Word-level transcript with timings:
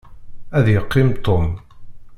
Ad 0.57 0.65
yeqqim 0.73 1.09
Tom. 1.25 1.47